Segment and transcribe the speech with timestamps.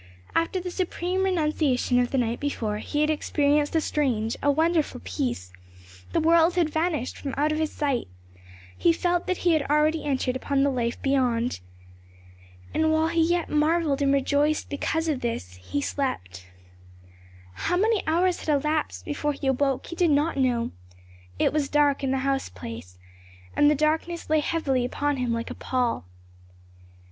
[0.33, 4.99] After the supreme renunciation of the night before, he had experienced a strange, a wonderful
[5.03, 5.53] peace:
[6.11, 8.07] the world had vanished from out his sight;
[8.75, 11.59] he felt that he had already entered upon the life beyond.
[12.73, 16.47] And while he yet marvelled and rejoiced because of this, he slept.
[17.53, 20.71] How many hours had elapsed before he awoke he did not know;
[21.37, 22.97] it was dark in the house place,
[23.55, 26.05] and the darkness lay heavily upon him like a pall.